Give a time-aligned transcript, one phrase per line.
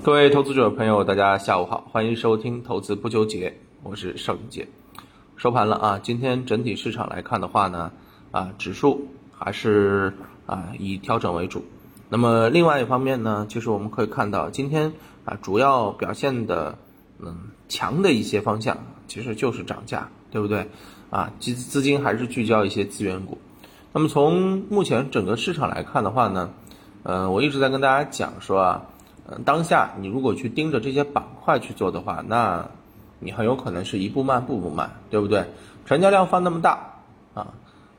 [0.00, 3.50] 各位投资者朋友，大家下午好，欢迎收听《投资不纠结》，
[3.82, 4.68] 我是邵云杰。
[5.36, 7.90] 收盘了啊，今天整体市场来看的话呢，
[8.30, 10.14] 啊，指数还是
[10.46, 11.64] 啊以调整为主。
[12.08, 14.92] 那么另外一方面呢，其实我们可以看到，今天
[15.24, 16.78] 啊主要表现的
[17.18, 17.36] 嗯
[17.68, 18.78] 强的一些方向，
[19.08, 20.68] 其实就是涨价，对不对？
[21.10, 23.38] 啊，资资金还是聚焦一些资源股。
[23.92, 26.50] 那么从目前整个市场来看的话呢，
[27.02, 28.86] 呃，我一直在跟大家讲说啊。
[29.44, 32.66] 当下你如果去盯着这些板块去做的话，那
[33.18, 35.44] 你很有可能是一步慢步步慢，对不对？
[35.84, 36.94] 成交量放那么大
[37.34, 37.48] 啊，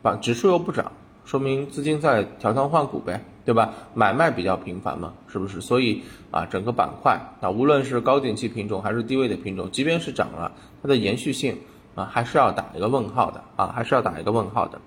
[0.01, 0.91] 把指数又不涨，
[1.25, 3.73] 说明资金在调仓换股呗，对吧？
[3.93, 5.61] 买卖比较频繁嘛，是不是？
[5.61, 11.57] 所以啊，整个板块啊，无论是高景气品种还是低位的品种，即便是涨了，它的延续性
[11.93, 14.79] 啊，还是要打一个问号的啊，还是要打一个问号的。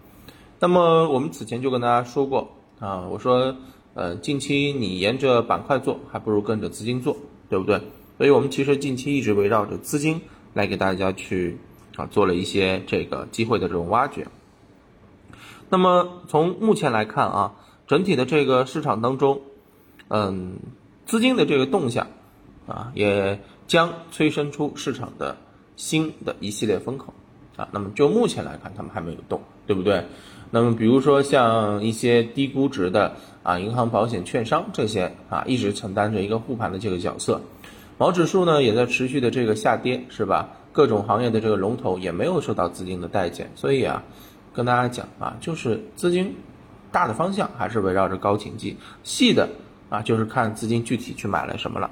[0.58, 3.54] 那么我们此前就跟大家说过啊，我说。
[3.94, 7.16] 呃，近期你沿着板块做，还不如跟着资金做，
[7.48, 7.80] 对不对？
[8.18, 10.20] 所以我们其实近期一直围绕着资金
[10.54, 11.58] 来给大家去
[11.96, 14.28] 啊做了一些这个机会的这种挖掘。
[15.68, 17.54] 那么从目前来看啊，
[17.86, 19.40] 整体的这个市场当中，
[20.08, 20.56] 嗯，
[21.06, 22.06] 资金的这个动向
[22.66, 25.36] 啊，也将催生出市场的
[25.76, 27.12] 新的一系列风口
[27.70, 30.04] 那么就目前来看，他们还没有动，对不对？
[30.50, 37.40] 那么，比如说像一些低估值的啊，银行、保险、券商这些啊，一直承担着一个护盘的这个角色。
[37.96, 40.50] 毛指数呢，也在持续的这个下跌，是吧？
[40.72, 44.02] 各种行业的这个龙头也没有受到资金的待见，所以啊，
[44.52, 46.34] 跟大家讲啊，就是资金
[46.90, 49.48] 大的方向还是围绕着高景气，细的
[49.88, 51.90] 啊，就是看资金具体去买了什么了。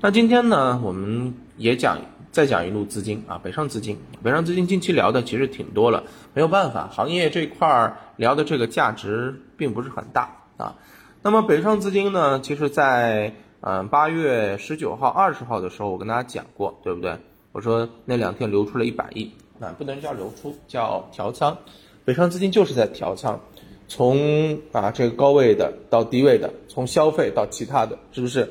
[0.00, 1.98] 那今天呢，我们也讲。
[2.38, 10.76] 再讲一路资金啊，北上资金，北上资金近期聊的其实挺多了，没有办法，行业这块儿聊的这个价值并不是很大啊。
[11.20, 17.16] 那么北上资金呢，其实在嗯八月十九号、二十号的时候，我跟大家讲过，对不对？
[17.50, 21.58] 我说那两天流出了一百亿，啊，不能叫流出，叫调仓。
[22.04, 23.40] 北上资金就是在调仓，
[23.88, 28.48] 从啊这个高位的到低位的，从消费到其他的，是不是？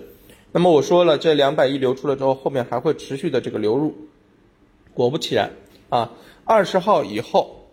[0.54, 3.94] 那么我说了，这两百亿流出了之后，后面还会持续的这个流入。
[4.94, 5.52] 果不其然，
[5.90, 6.12] 啊，
[6.46, 7.68] 二十号以后，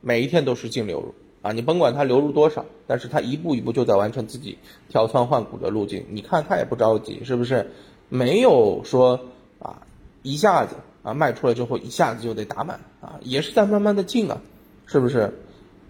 [0.00, 1.52] 每一天都是净流入啊！
[1.52, 4.58] 你甭管它流入多少，但是它一步一步就在完成自己
[4.88, 6.06] 调仓换股的路径。
[6.08, 7.70] 你看它也不着急，是不是？
[8.08, 9.20] 没有说
[9.60, 9.86] 啊
[10.22, 14.40] 一下子啊卖出来之后一下子就得打满啊，也是在慢慢的进啊，
[14.86, 15.38] 是不是？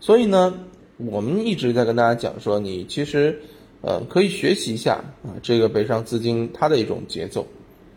[0.01, 0.53] 所以呢，
[0.97, 3.41] 我们一直在跟大家讲说，你其实。
[3.81, 7.47] 呃，可以学习一下啊，这个北上资金它的一种节奏，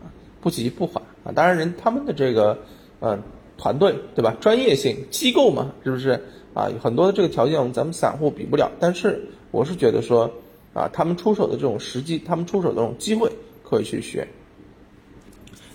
[0.02, 0.06] 啊，
[0.40, 1.32] 不急不缓啊。
[1.34, 2.58] 当然，人他们的这个，
[3.00, 3.18] 呃，
[3.58, 4.36] 团队对吧？
[4.40, 6.22] 专业性机构嘛，是不是
[6.54, 6.70] 啊？
[6.82, 8.72] 很多的这个条件，咱们散户比不了。
[8.80, 10.32] 但是，我是觉得说，
[10.74, 13.32] 啊，他们出手的这种时机，他们出手的这种机会，
[13.64, 14.28] 可以去学。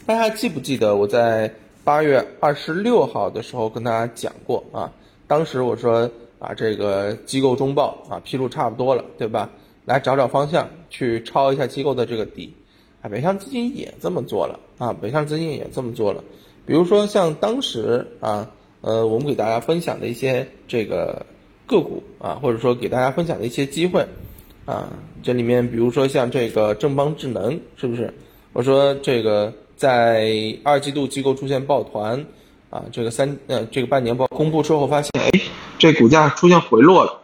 [0.06, 1.52] 大家还记不记得我在
[1.82, 4.92] 八月二十六号的时候跟大家讲过啊？
[5.26, 9.50] 当时我说啊，这个机构中报啊，披露差不多了，对吧？
[9.86, 12.52] 来找找方向，去抄一下机构的这个底，
[13.00, 16.22] 啊，北向资金也这么做了啊，北向资金也这么做了。
[16.66, 21.24] 比如说像当时啊，呃，我们给大家分享的一些这个
[21.66, 24.04] 个股啊，或者说给大家分享的一些机会
[24.64, 24.92] 啊，
[25.22, 28.12] 这里面比如说像这个正邦智能，是不是？
[28.52, 32.26] 我说这个在二季度机构出现抱团
[32.70, 35.30] 啊，这个三呃这个半年报公布之后，发现哎，
[35.78, 37.22] 这股价出现回落了。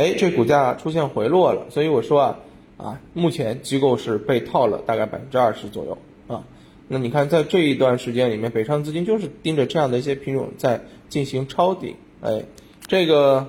[0.00, 2.38] 哎，这股价出现回落了，所以我说啊，
[2.78, 6.42] 啊，目前机构是被套了大概百分之二十左右啊。
[6.88, 11.96] 那你看，在这一段时间里面，北上资金就是盯着这样的一些品种在进行抄底。
[12.22, 12.44] 哎，
[12.86, 13.48] 这个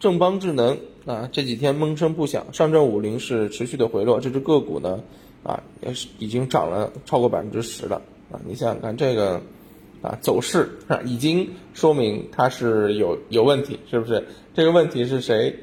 [0.00, 5.02] 正邦智能啊，这几天闷声不响，上证五零是持续的回落，这只个股呢，
[5.42, 8.00] 啊，也是已经涨了超过百分之十了
[8.32, 8.40] 啊。
[8.46, 9.42] 你想想看这个。
[10.02, 14.24] 啊，走势啊，已经说明它是有有问题，是不是？
[14.54, 15.54] 这个问题是谁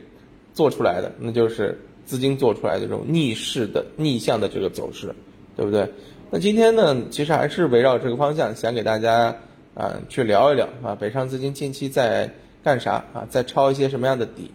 [0.53, 1.11] 做出来的？
[1.19, 5.13] 那就是资金做出来的这种逆势的逆向的这个走势，
[5.55, 5.89] 对不对？
[6.29, 9.35] 那今天呢，其实还是围绕这个方向，想给大家
[9.75, 12.33] 啊去聊一聊啊，北上资金近期在
[12.63, 13.25] 干啥啊？
[13.29, 14.51] 在抄一些什么样的底？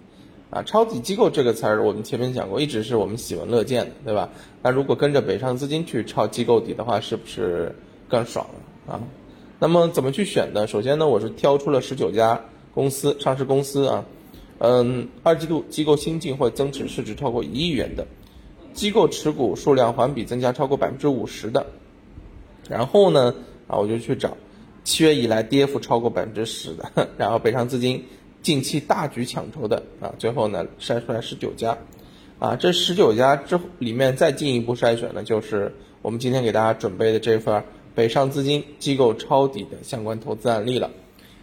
[0.51, 4.31] 啊，抄底机构这个词儿，我们前面讲过，一直是我们喜闻乐见的，对吧？
[4.63, 7.75] 那如果跟着北上资金去抄机构底的话，是不是
[8.09, 9.01] 更爽了啊？
[9.61, 10.69] 那么怎么去选呢？
[10.69, 12.41] 首先呢，我是挑出了十九家
[12.73, 14.05] 公司上市公司啊，
[14.59, 18.07] 嗯，二季度机构新进或增持市值超过一亿元的，
[18.73, 21.67] 机构持股数量环比增加超过百分之五十的，
[22.69, 23.35] 然后呢，
[23.67, 24.37] 啊，我就去找
[24.85, 28.05] 七月以来跌幅超过百分之十的， 然后北上资金
[28.43, 31.77] 近期大举抢筹的啊，最后呢筛出来十九家，
[32.39, 37.65] 啊，这十九家之里面再进一步筛选呢，就是我们今天给大家准备的这份
[37.99, 40.93] 北上资金机构抄底的相关投资案例了。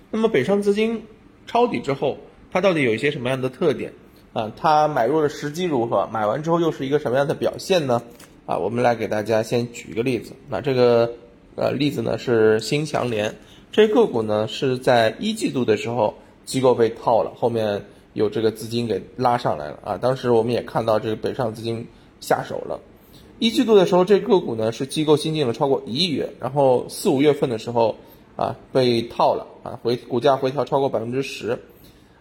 [0.09, 1.03] 那么北上资金
[1.47, 2.17] 抄底之后，
[2.49, 3.91] 它到底有一些什么样的特点
[4.31, 4.53] 啊？
[4.55, 6.07] 它买入的时机如何？
[6.13, 8.03] 买完之后又是一个什么样的表现呢？
[8.45, 10.31] 啊，我们来给大家先举一个例子。
[10.47, 11.11] 那这个
[11.57, 13.35] 呃例子呢是新强联，
[13.73, 16.13] 这个股呢是在一季度的时候
[16.45, 17.83] 机构被套了，后面。
[18.13, 19.97] 有这个资金给拉上来了啊！
[19.97, 21.85] 当时我们也看到这个北上资金
[22.21, 22.79] 下手了。
[23.39, 27.97] 一季度的时候，这个股呢是机构新进了超过一亿元，然后四五月份的时候
[28.35, 31.59] 啊被套了啊，回股价回调超过百分之十。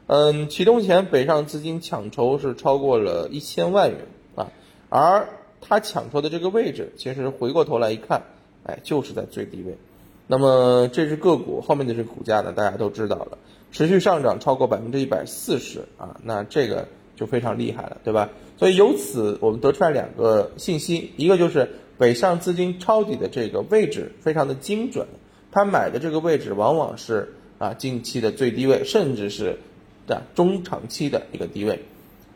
[0.07, 4.01] 嗯，启动前北上资金抢筹是超过了一千万元
[4.35, 4.53] 啊，
[4.89, 5.29] 而
[5.61, 8.23] 它抢筹的这个位置，其实回过头来一看，
[8.65, 9.79] 哎，就是在最低位。
[10.27, 13.39] 那么这只个股后面的这个股价呢，大家都知道了。
[13.73, 18.31] 持续上涨超过百分之一百四十啊，那这个就非常厉害了，对吧？
[18.57, 21.69] 所以由此我们得出来两个信息，一个就是
[21.99, 25.07] 北上资金抄底的这个位置非常的精准，
[25.53, 29.59] 他买的这个位置往往是啊近期的最低位，甚至是
[30.07, 31.83] 的中长期的一个低位。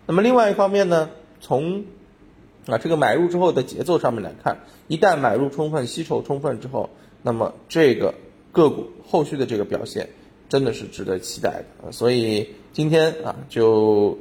[0.07, 1.11] 那么另外一方面呢，
[1.41, 1.85] 从
[2.67, 6.91] 啊这个买入之后的节奏上面来看，一旦买入充分、吸筹充分之后，
[7.23, 8.15] 那么这个
[8.53, 10.09] 个股后续的这个表现。
[10.51, 14.17] 真的是值得期待的，所以今天啊，就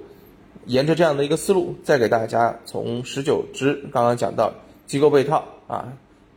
[0.68, 4.54] 沿着这样的一个思路，再给大家从十九只刚刚讲到
[4.86, 5.94] 机构被套啊，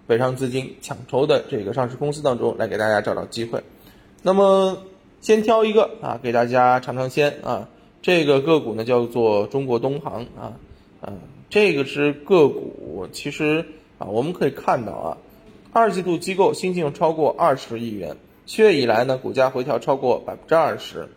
[0.06, 3.62] 北上资金抢筹的这个上市公司当中，来给大家找到机会。
[4.22, 4.78] 那么
[5.20, 7.68] 先挑一个啊，给大家尝尝鲜啊，
[8.02, 10.54] 这个个股呢叫做中国东航啊，
[11.02, 11.18] 嗯，
[11.48, 13.66] 这个是个股，其实
[13.98, 15.18] 啊，我们可以看到啊，
[15.72, 18.16] 二季度机构新进超过二十亿元。
[18.46, 21.08] 七月以来呢，股价回调超过百分之二十，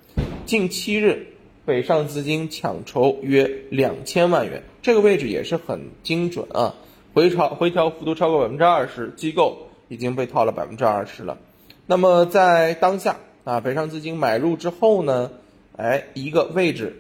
[0.46, 1.28] 近七日
[1.66, 6.76] 北上资金抢筹约两千万元，这个位置也是很精准啊，
[7.14, 11.38] 回潮回调幅度超过百分之二十，机构已经被套了百分之二十了。
[11.86, 15.32] 那么在当下啊，北上资金买入之后呢，
[15.78, 16.98] 哎，一个位置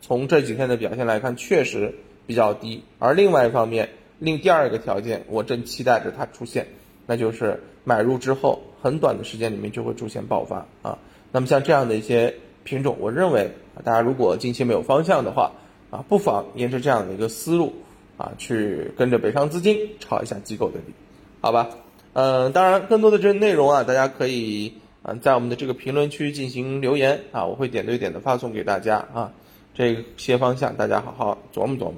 [0.00, 1.94] 从这几天的表现来看，确实
[2.26, 2.82] 比较低。
[2.98, 6.66] 而另外一方面，另第二个条件，我正期待着它出现，
[7.06, 8.62] 那就是买入之后。
[8.82, 10.98] 很短的时间里面就会出现爆发啊，
[11.30, 12.34] 那么像这样的一些
[12.64, 13.52] 品种，我认为
[13.84, 15.52] 大家如果近期没有方向的话
[15.90, 17.72] 啊，不妨沿着这样的一个思路
[18.16, 20.92] 啊，去跟着北上资金炒一下机构的底，
[21.40, 21.70] 好吧？
[22.12, 29.32] 嗯，当然更多的这内容啊，大家可以啊在我们的这个评论区进行留言啊，我会点对点的发送给大家啊，
[29.74, 31.96] 这些方向大家好好琢磨琢磨，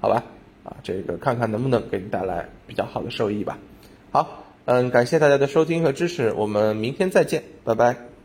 [0.00, 0.24] 好吧？
[0.64, 3.58] 啊，这个看看能不能给你带来比较好的收益吧。
[4.10, 4.42] 好。
[4.68, 8.15] 嗯，感谢大家的收听和支持，我们明天再见，拜拜。